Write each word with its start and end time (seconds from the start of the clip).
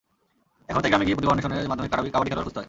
এখন 0.69 0.79
তাই 0.81 0.89
গ্রামে 0.91 1.05
গিয়েও 1.07 1.17
প্রতিভা 1.17 1.31
অন্বেষণের 1.33 1.69
মাধ্যমে 1.71 1.89
কাবাডি 1.91 2.29
খেলোয়াড় 2.31 2.45
খুঁজতে 2.45 2.57
হয়। 2.57 2.59